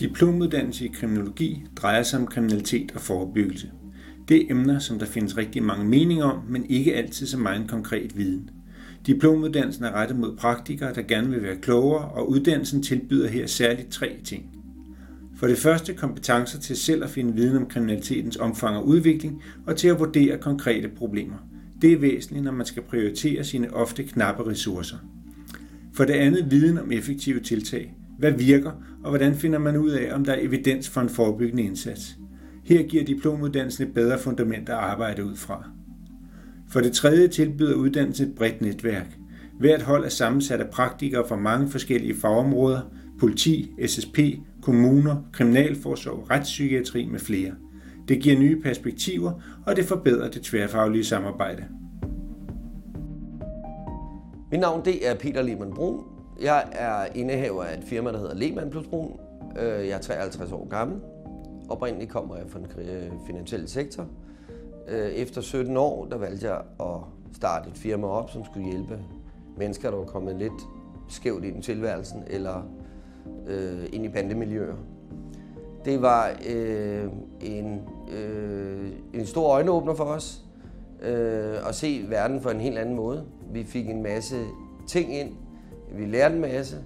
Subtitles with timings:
[0.00, 3.70] Diplomuddannelse i kriminologi drejer sig om kriminalitet og forebyggelse.
[4.28, 7.60] Det er emner, som der findes rigtig mange meninger om, men ikke altid så meget
[7.60, 8.50] en konkret viden.
[9.06, 13.88] Diplomuddannelsen er rettet mod praktikere, der gerne vil være klogere, og uddannelsen tilbyder her særligt
[13.88, 14.44] tre ting.
[15.36, 19.76] For det første kompetencer til selv at finde viden om kriminalitetens omfang og udvikling, og
[19.76, 21.36] til at vurdere konkrete problemer.
[21.82, 24.96] Det er væsentligt, når man skal prioritere sine ofte knappe ressourcer.
[25.94, 27.94] For det andet viden om effektive tiltag.
[28.22, 28.70] Hvad virker,
[29.04, 32.16] og hvordan finder man ud af, om der er evidens for en forebyggende indsats?
[32.64, 35.68] Her giver diplomuddannelsen et bedre fundament at arbejde ud fra.
[36.68, 39.18] For det tredje tilbyder uddannelsen et bredt netværk.
[39.60, 42.80] Hvert hold er sammensat af praktikere fra mange forskellige fagområder,
[43.20, 44.18] politi, SSP,
[44.62, 47.52] kommuner, kriminalforsorg, retspsykiatri med flere.
[48.08, 49.32] Det giver nye perspektiver,
[49.66, 51.64] og det forbedrer det tværfaglige samarbejde.
[54.50, 56.12] Mit navn det er Peter Lehmann Brun.
[56.40, 59.20] Jeg er indehaver af et firma, der hedder Lehmann plus Brun.
[59.58, 61.00] Øh, jeg er 53 år gammel.
[61.68, 64.06] Oprindeligt kommer jeg fra den finansielle sektor.
[64.88, 67.00] Øh, efter 17 år, der valgte jeg at
[67.36, 68.98] starte et firma op, som skulle hjælpe
[69.56, 70.62] mennesker, der var kommet lidt
[71.08, 72.62] skævt ind i tilværelsen, eller
[73.46, 74.76] øh, ind i bandemiljøer.
[75.84, 77.04] Det var øh,
[77.40, 77.80] en,
[78.12, 80.44] øh, en stor øjenåbner for os
[81.02, 83.24] øh, at se verden på en helt anden måde.
[83.52, 84.36] Vi fik en masse
[84.86, 85.30] ting ind,
[85.94, 86.76] vi lærte en masse,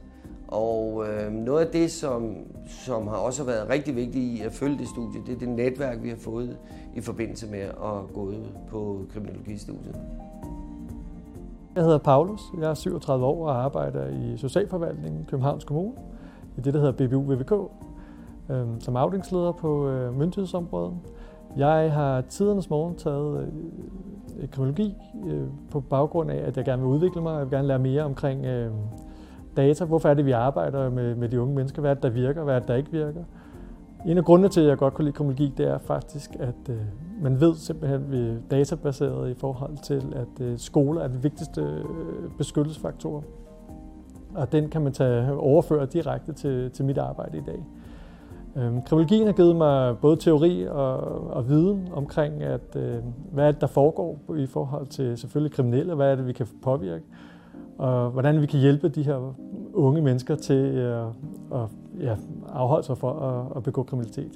[0.49, 2.35] og øh, noget af det, som,
[2.67, 6.03] som har også været rigtig vigtigt i at følge det studie, det er det netværk,
[6.03, 6.57] vi har fået
[6.95, 9.97] i forbindelse med at gå ud på kriminologistudiet.
[11.75, 15.93] Jeg hedder Paulus, jeg er 37 år og arbejder i Socialforvaltningen i Københavns Kommune,
[16.59, 17.53] i det, der hedder BBU VVK,
[18.51, 20.95] øh, som afdelingsleder på øh, myndighedsområdet.
[21.57, 23.49] Jeg har tidernes morgen taget øh,
[24.53, 24.95] kriminologi
[25.27, 27.79] øh, på baggrund af, at jeg gerne vil udvikle mig, og jeg vil gerne lære
[27.79, 28.71] mere omkring øh,
[29.57, 29.85] data.
[29.85, 31.81] Hvorfor er det, vi arbejder med, med de unge mennesker?
[31.81, 32.45] Hvad er det, der virker?
[32.45, 33.25] Hvad er det, der ikke virker?
[34.07, 36.77] En af grundene til, at jeg godt kunne lide kriminologi, det er faktisk, at øh,
[37.23, 41.23] man ved simpelthen, at vi er databaseret i forhold til, at øh, skoler er den
[41.23, 41.85] vigtigste øh,
[42.39, 43.25] beskyttelsesfaktor.
[44.35, 47.65] Og den kan man tage overføre direkte til, til mit arbejde i dag.
[48.57, 50.97] Øhm, kriminologien har givet mig både teori og,
[51.31, 52.95] og viden omkring, at, øh,
[53.33, 56.47] hvad er det, der foregår i forhold til selvfølgelig kriminelle, hvad er det, vi kan
[56.63, 57.05] påvirke,
[57.79, 59.35] og hvordan vi kan hjælpe de her
[59.75, 61.07] unge mennesker til at,
[61.53, 61.69] at
[62.01, 62.17] ja,
[62.53, 64.33] afholde sig for at, at begå kriminalitet.